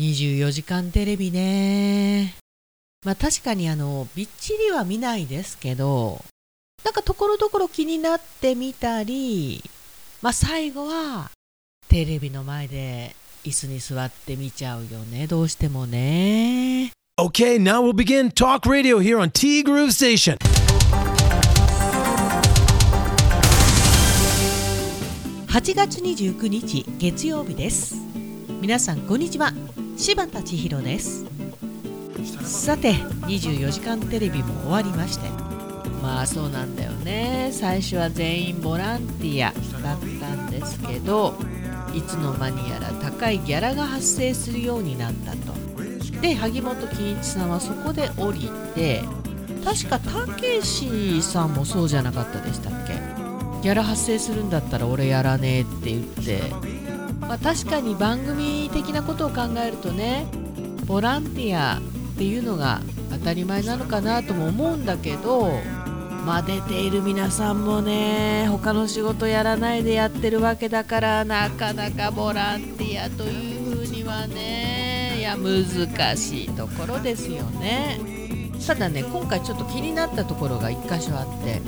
[0.00, 2.34] 24時間テレビね。
[3.04, 6.22] まあ確かにあのびっちりは見ないですけど
[6.84, 9.62] なんかところどころ気になってみたり
[10.20, 11.30] まあ最後は
[11.88, 15.26] テレビの前で椅子に座って見ちゃうよね。
[15.26, 16.92] どうしてもね。
[17.18, 20.38] Okay, now we'll begin Talk Radio here on T Groove Station.
[25.48, 27.96] 8月29日月曜日です。
[28.60, 29.52] 皆さんこんにちは
[30.00, 31.26] 柴田千尋です。
[32.42, 35.28] さて24時間テレビも終わりまして。
[36.02, 37.50] まあそうなんだよね。
[37.52, 41.34] 最初は全員ボランティアだったんですけど
[41.94, 45.52] いつの間にやら高いギャラが発生するようになったと。
[46.22, 49.02] で萩本欽一さんはそこで降りて
[49.62, 52.94] 確かたけしさんもそうじゃなかったでしたっけ？
[53.62, 56.40] ギャラ発生するんだったら俺やらねえって言って、
[57.30, 60.26] まあ、確かに番組的なことを考えるとね
[60.86, 61.80] ボランティアっ
[62.18, 62.80] ていうのが
[63.12, 65.52] 当たり前なのかなとも思うんだけど
[66.26, 78.00] まあ出ている皆さんもね他の仕事やらないでやってるわけだからなかなかボランティアというふうにはねいや難しいところですよね。
[78.66, 81.60] ただね今回ちょっと気になったところが1箇所あって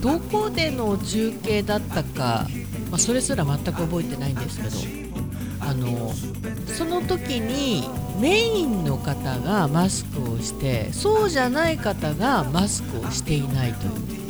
[0.00, 2.46] どこでの中継だったか、
[2.90, 4.70] まあ、それすら全く覚えてないんですけど
[5.60, 6.12] あの
[6.66, 7.88] その時に
[8.20, 14.24] メインの方がマスクをしてそうじゃない方がマスクをしていないという。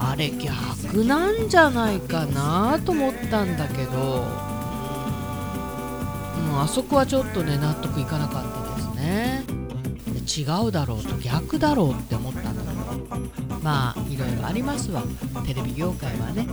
[0.00, 4.24] あれ逆なんじゃないかなと思ったんだけど、
[6.36, 9.44] うん、あそこはちょっとね納得いかなかったですね。
[10.28, 13.47] 違うだろうと逆だろうって思ったんだけど。
[13.62, 15.02] まあいろいろありますわ。
[15.46, 16.46] テレビ業界はね。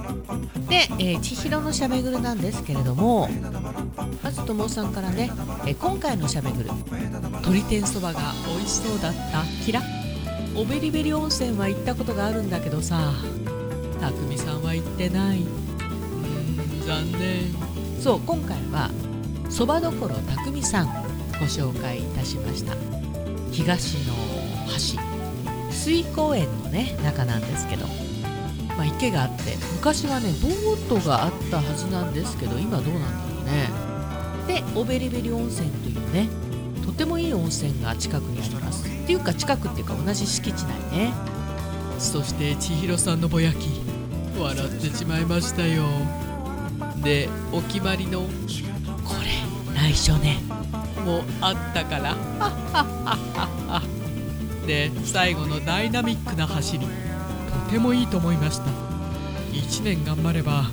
[0.67, 3.30] で、えー千尋のしゃべぐるなんですけれども
[4.23, 5.31] まずともさんからね、
[5.66, 6.70] えー今回のしゃべぐる
[7.31, 9.81] 鶏天そばが美味しそうだったキラ。
[10.56, 13.11] おべりべり温泉は行ったことがあるんだけどさ
[14.00, 15.42] たくみさんは行ってない。
[15.42, 17.54] うーん残念。
[18.02, 18.89] そう今回は
[19.49, 20.88] そばどころたくみさん
[21.39, 22.73] ご紹介いたしました。
[23.52, 24.14] 東の
[24.67, 24.98] 端
[25.75, 27.86] 水公園のね中なんですけど、
[28.77, 33.69] まあ、池があって昔はねボートがあったはずなんですけど今どうなんだろうね。
[34.47, 36.30] でオベリベリ温泉というね
[36.85, 38.87] とてもいい温泉が近くにあります。
[38.87, 41.14] っていうか近くっていうか同じ敷地内ね。
[41.99, 43.69] そして千尋さんのぼやき。
[44.37, 45.83] 笑ってしまいましたよ。
[47.03, 48.27] でお決まりのこ
[49.23, 50.39] れ内緒ね。
[51.05, 52.15] もうあったから
[54.65, 56.87] で最後のダイナミックな走り。
[57.65, 58.65] とてもいいと思いました。
[59.52, 60.64] 1年頑張れば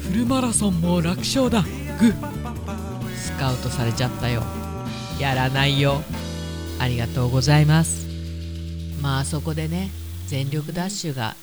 [0.00, 1.62] フルマラソンも楽勝だ。
[2.00, 2.12] グ
[3.16, 4.42] スカウトされちゃったよ。
[5.18, 6.00] やらないよ。
[6.78, 8.06] ありがとうございます。
[9.02, 9.90] まあそこでね
[10.26, 11.34] 全力ダッシュが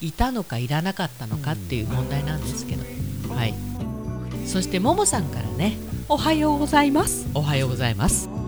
[0.00, 2.84] いたのかいらなかったのかっていう問題なんですけど。
[3.34, 3.54] はい。
[4.46, 5.76] そしてももさんからね。
[6.08, 7.28] おはようございます。
[7.34, 8.39] おはようございます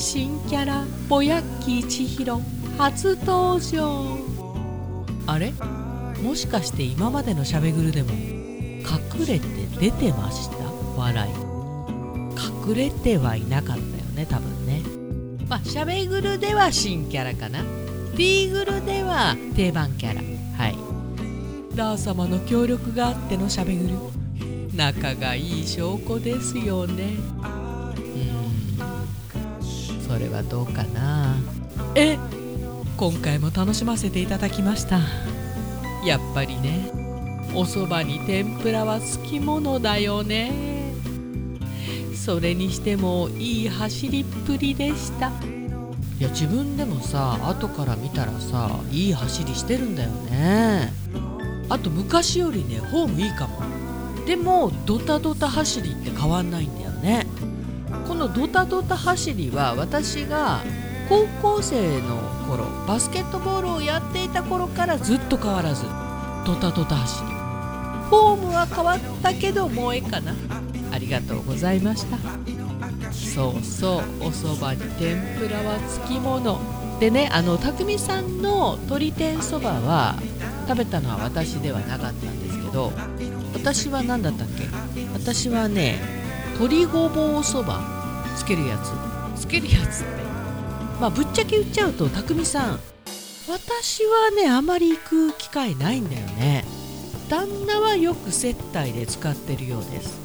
[0.00, 2.40] 新キャラぼやき千尋
[2.78, 4.16] 初登場。
[5.26, 5.52] あれ？
[6.22, 9.46] もしかして今までのしゃべぐるでも隠れて
[9.78, 10.56] 出てました？
[10.96, 11.32] 笑い。
[12.70, 14.80] 隠れてはいなかったよね多分ね。
[15.50, 17.62] まあしゃべぐるでは新キャラかな。
[18.16, 20.22] ティーグルでは定番キャラ。
[20.56, 20.76] はい。
[21.76, 23.96] ダー様の協力があってのしゃべぐる。
[24.74, 27.16] 仲がいい証拠ですよね。
[30.20, 31.36] れはどうかな？
[31.94, 32.18] え
[32.96, 35.00] 今回も楽しませていただきました。
[36.06, 36.90] やっぱりね
[37.54, 40.70] おそばに天ぷらはつきものだよね。
[42.14, 45.32] それにしてもいい走りっぷりでした。
[46.18, 50.92] いや自分でもさ後から見たらさいい走りしてるんだよね。
[51.70, 53.62] あと昔よりねフォームいいかも。
[54.26, 57.26] でもドタドタ走りって変わんないんだよね。
[57.39, 57.39] こ
[58.20, 60.60] のドタドタ走りは私が
[61.08, 65.84] 高校生の頃バスケットボールをやっていた頃からずっと変わらず
[66.44, 67.30] ドタドタ走り。
[68.10, 70.34] フォームは変わったけどもうええかな。
[70.92, 72.18] ありがとうございました。
[73.10, 76.60] そうそうおそばに天ぷらはつきもの。
[77.00, 80.16] でねあの匠さんの鶏天そばは
[80.68, 82.92] 食べたのは私ではなかったんですけど
[83.54, 84.64] 私は何だったっけ？
[85.14, 85.98] 私はね
[86.58, 87.98] 鶏ごぼうそば。
[88.40, 89.40] つけるやつ。
[89.42, 90.06] つけるやつって。
[90.98, 92.80] まあぶっちゃけ言っちゃうと匠さん
[93.48, 96.64] 私はねあまり行く機会ないんだよね。
[97.28, 100.18] 旦那はよく接待で使ってるようです。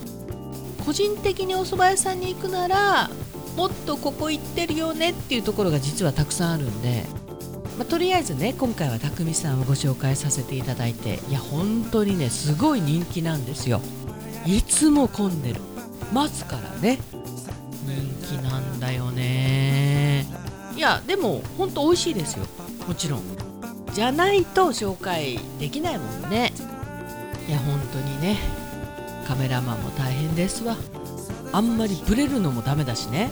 [0.86, 3.10] 個人的にお蕎麦屋さんに行くなら
[3.58, 7.06] もっとここ行ってるよねっていうところが実はたくさんあるんで、
[7.78, 11.20] まあ、とりあえずね今回は匠さんをご紹介させていただいて。
[11.30, 13.82] いや本当にねすごい人気なんですよ。
[14.46, 15.60] いつも混んでる。
[16.14, 17.00] 待つからね。
[17.86, 20.26] 人気なんだよね。
[20.76, 22.46] いやでも本当美味しいですよ。
[22.88, 23.22] もちろん。
[23.94, 26.52] じゃないと紹介できないもんね。
[27.48, 28.38] いや本当にね。
[29.28, 30.76] カメラマンも大変ですわ。
[31.52, 33.30] あんまりブレるのもダメだしね。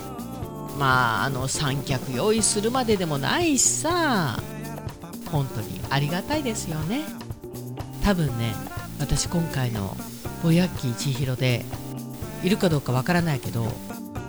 [0.80, 4.40] まああの三脚用意するまででもないしさ。
[5.32, 7.02] 本当にありがたいですよね。
[8.04, 8.54] 多分ね
[9.00, 9.96] 私今回の
[10.44, 11.66] ぼやっきー千尋で
[12.44, 13.66] いるかどうかわからないけど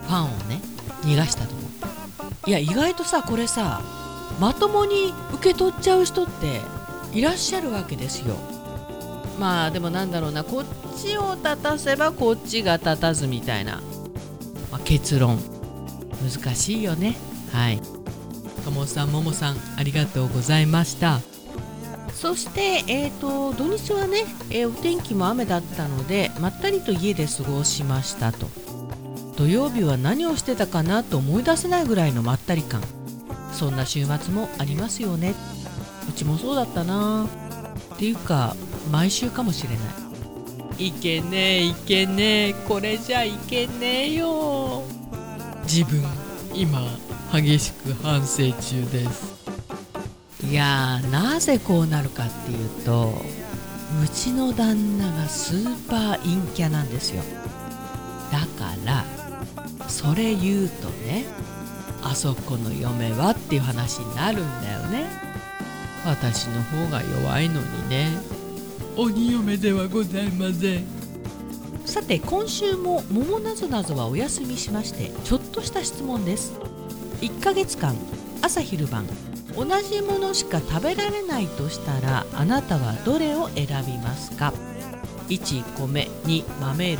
[0.06, 0.60] ファンをね
[1.02, 3.80] 逃がしたと思ういや意外とさこれさ
[4.40, 6.60] まともに受け取っちゃう人って
[7.12, 8.36] いらっしゃるわけですよ。
[9.38, 10.64] まあでもなんだろうなこっ
[10.96, 13.80] ちを立たせばこっちが立たずみたいな、
[14.70, 15.38] まあ、結論。
[16.22, 17.16] 難しいよね。
[17.52, 17.80] はい。
[18.64, 21.20] ともさんももさんありがとうございました。
[22.14, 28.48] そして、えー、と土日はね、えーお天気も雨だったのでまったりと家で過ごしましたと。
[29.36, 32.82] 土曜日は何をしてたかなと思い出せないぐらいのまったり感。
[33.52, 35.34] そんな週末もありますよね。
[36.08, 37.26] うちもそうだったな。
[37.94, 38.56] っていうか
[38.90, 39.76] 毎週かもしれな
[40.78, 40.88] い。
[40.88, 42.54] いけねえいけねえ。
[42.66, 44.82] これじゃいけねえよ。
[45.64, 46.02] 自分
[46.52, 46.80] 今
[47.32, 49.34] 激しく反省中です。
[50.44, 53.14] いやーなぜこうなるかっていうと
[54.04, 57.22] うちの旦那がスーパー陰キャなんですよ。
[58.30, 59.04] だから
[60.04, 61.24] それ言うとね
[62.02, 65.08] あそこの嫁はっていう話になるんだよね。
[66.04, 68.10] 私の方が弱いのにね。
[68.96, 70.84] 鬼嫁ではございません。
[71.86, 76.52] さて今週も「桃なぞなぞ」はお休みしましてちょっとした質問です。
[77.22, 77.96] 1ヶ月間
[78.42, 79.06] 朝昼晩
[79.56, 84.52] 同じものしか食べられないとしたらあなたはどれを選びますか
[85.28, 86.98] ？1米2豆類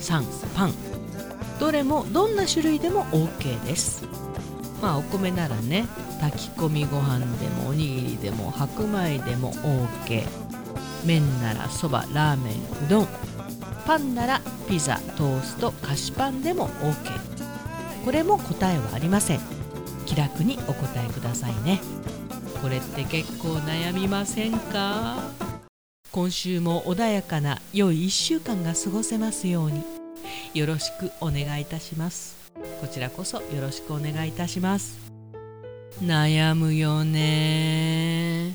[0.00, 0.22] 3
[0.54, 0.93] パン
[1.64, 4.04] どれもどんな種類でも OK です。
[4.82, 5.86] まあお米ならね
[6.20, 10.26] 炊き込みご飯でもおにぎりでも白米でも OK
[11.06, 13.08] 麺ならそばラーメンうどん。
[13.86, 19.40] パンならピザトースト菓子パンでも OK これも答えはありません。
[20.04, 21.80] 気楽にお答えくださいね。
[22.60, 25.16] これって結構悩みませんか？
[26.12, 29.93] 今週も穏やかな良い1週間が過ごせますように。
[30.54, 32.50] よろしくお願いいたします。
[32.80, 34.98] こちらこそよろしくお願いいたします。
[36.02, 38.54] 悩むよね。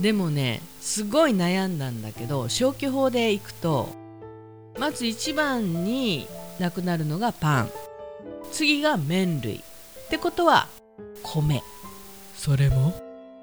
[0.00, 3.88] でもねすごい悩んだんだけど消去法でいくと
[4.78, 6.28] まず一番に
[6.60, 7.70] なくなるのがパン。
[8.52, 9.56] 次が麺類。
[9.56, 10.68] ってことは
[11.22, 11.62] 米。
[12.36, 12.94] それも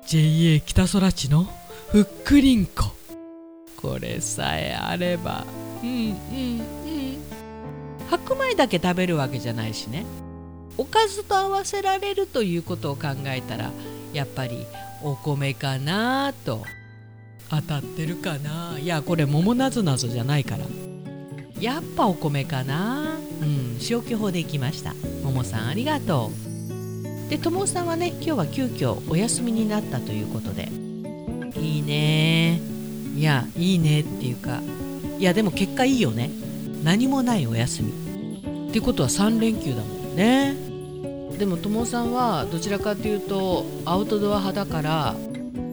[0.08, 1.48] JA 北空地の
[1.92, 2.86] ふっくりんこ。
[3.78, 5.46] これさえあれば。
[5.84, 7.05] うんうんうん
[8.10, 10.06] 白米だけ食べるわけじゃないしね。
[10.78, 13.72] おかずと合わせられるということを考えたら
[14.14, 14.66] やっぱり
[15.02, 16.64] お米かなと
[17.50, 18.78] 当たってるかな。
[18.80, 20.66] いやこれ桃なぞなぞじゃないから。
[21.60, 23.18] やっぱお米かな。
[23.42, 24.94] うん消去法でいきました。
[25.24, 26.32] 桃さんありがと
[27.28, 27.30] う。
[27.30, 30.70] で友さんはね今日は急遽お休みになったということで。
[31.58, 32.60] いいね。
[33.16, 34.62] いやいいねっていうか。
[35.18, 36.30] いやでも結果いいよね。
[36.86, 37.90] 何もないお休み。
[38.70, 40.56] っていうことは3連休だもんね。
[41.40, 45.16] でも友さんはどちらかというとアウトドア派だから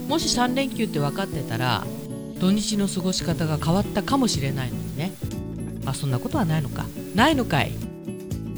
[0.09, 1.85] もし3連休って分かってたら
[2.40, 5.12] 土日の過ごし方が変わったかもしれないのにね。
[5.85, 6.87] まあそんなことはないのか。
[7.14, 7.73] ないのかい。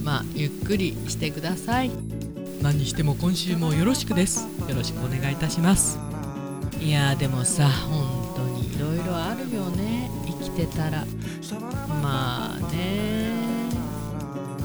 [0.04, 1.90] まあゆっくりしてください。
[2.62, 4.46] 何にしても今週もよろしくです。
[4.68, 5.98] よろしくお願いいたします。
[6.80, 9.93] いやーでもさ本当にいろいろあるよね
[10.54, 11.04] てたら。
[12.02, 13.34] まあね。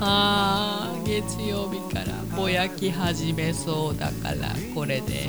[0.02, 5.28] あー月曜日からぼやき始めそうだからこれで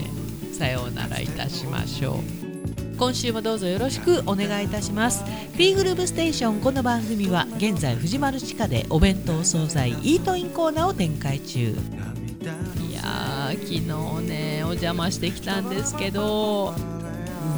[0.52, 2.96] さようならいたしましょう。
[2.96, 5.24] 今週もどうぞよろしくお願いいたします。
[5.56, 11.60] P グループステーションこの番組は現在藤丸地下でお弁当惣菜イートインコーナーを展開中。
[11.60, 16.74] いやー昨日ねお邪魔してきたんですけど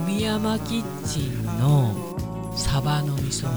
[0.06, 2.11] 海山キッチンの
[2.56, 3.48] サバの味噌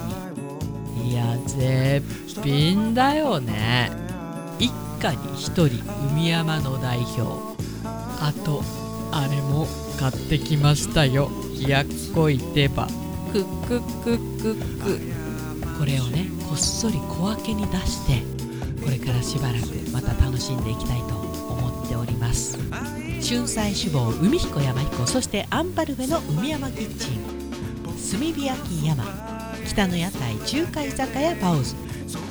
[0.97, 1.11] 煮。
[1.11, 2.03] いや絶
[2.41, 3.91] 品だよね。
[4.59, 4.71] 一
[5.01, 7.21] 家に一人海山の代表。
[8.19, 8.63] あと
[9.11, 9.67] あれも
[9.99, 11.29] 買ってきましたよ。
[11.61, 12.87] 冷やっこい手羽
[13.31, 18.21] クックックックックこれをねこっそり小分けに出して
[18.83, 22.57] これからしばらくまた楽しんでいきたいと思っております
[23.21, 27.24] 春菜志望海彦山彦そしてアンパルフェの海山キッチン
[28.11, 29.03] 炭火焼き山。
[29.65, 31.75] 北の屋台中華居酒屋パオズ。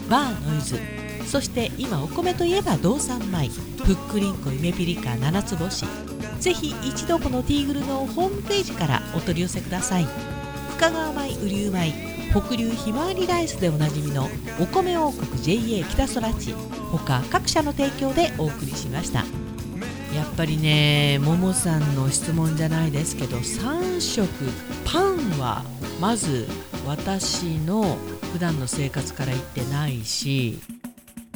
[0.08, 0.78] バーノイズ。
[1.26, 3.48] そして今お米といえば道産米。
[3.84, 5.84] ふっくりんこゆめぴりか七つ星。
[6.38, 10.06] ぜひ一度このティーグルのホームページからお取り寄せください。
[10.76, 12.14] 深川米雨竜米。
[12.30, 14.28] 北流ひまわりライスでおなじみの
[14.60, 16.54] お米王国 JA 北空地。
[16.92, 19.24] 他各社の提供でお送りしました。
[20.14, 24.28] やっぱりねももさんの質問じゃないですけど3食
[24.84, 25.64] パンは
[26.00, 26.46] まず
[26.86, 27.96] 私の
[28.32, 30.60] 普段の生活から言ってないし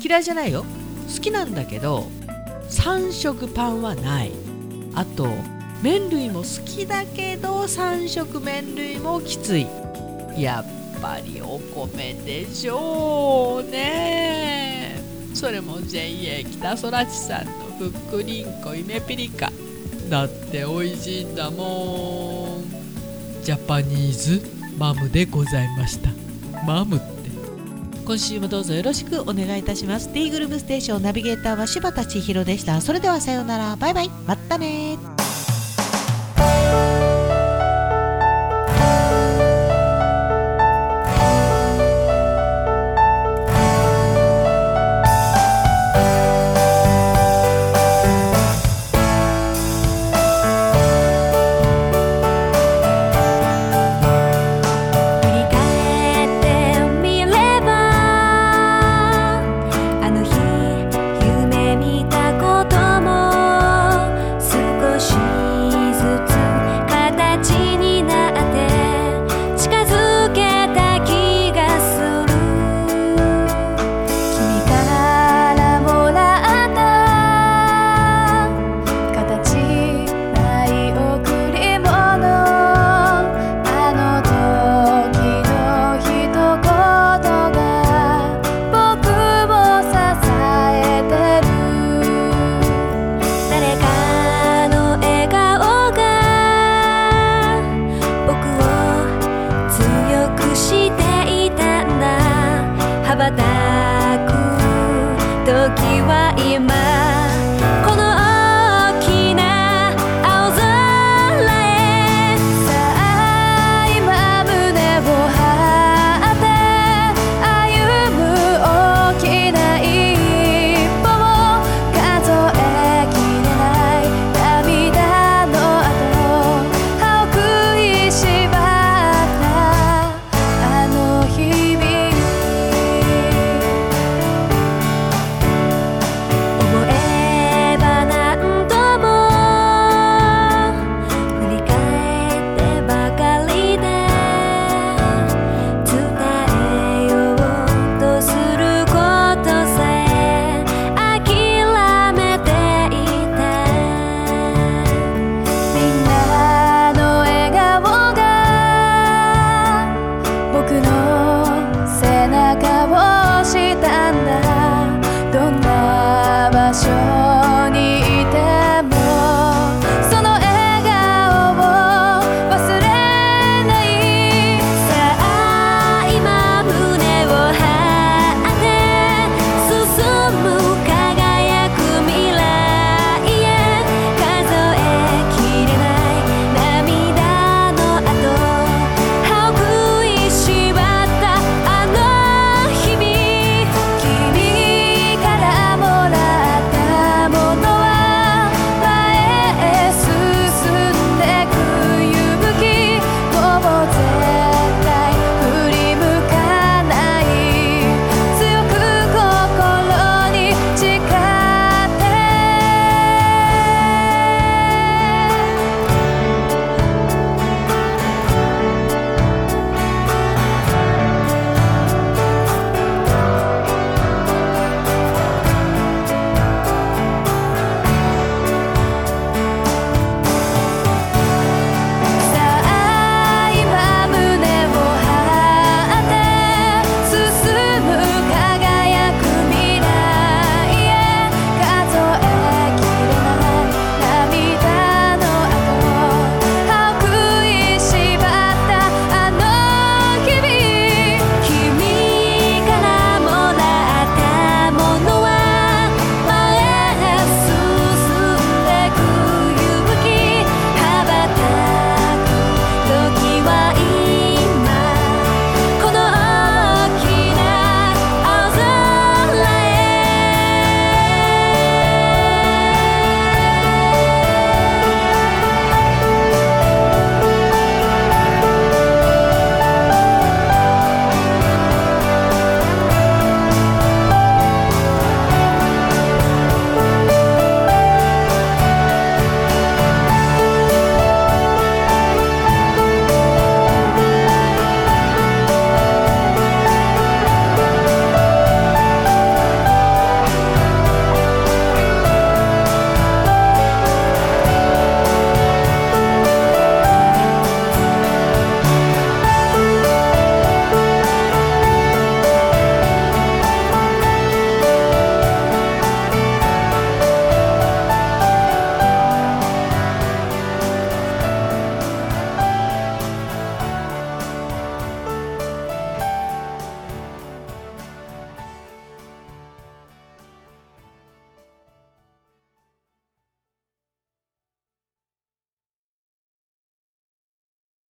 [0.00, 0.64] 嫌いじゃないよ。
[1.12, 2.08] 好きなんだけど
[2.68, 4.32] 3食パンはない。
[4.94, 5.28] あと
[5.82, 9.66] 麺類も好きだけど3食麺類もきつい。
[10.37, 15.00] やっぱりお米でしょうね。
[15.35, 19.52] それも JA 北空地さんのふっくりんこイメピリカ
[20.11, 23.42] だって美味しいんだもん。
[23.44, 24.42] ジャパニーズ
[24.76, 26.11] マムでございました。
[26.66, 27.06] マムって。
[28.04, 30.12] 今週もどうぞよろしくお願いいたします。
[30.12, 32.80] T グループステーションナビゲーターは柴田千尋でした。
[32.80, 33.76] それではさようなら。
[33.76, 34.11] バイバイ。
[34.26, 35.18] またね